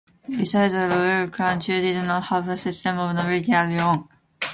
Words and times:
Besides 0.35 0.73
the 0.73 0.87
royal 0.87 1.27
clans, 1.29 1.67
Chu 1.67 1.79
did 1.79 1.93
not 2.05 2.23
have 2.23 2.49
a 2.49 2.57
system 2.57 2.97
of 2.97 3.13
nobility 3.15 3.53
early 3.53 3.77
on. 3.77 4.09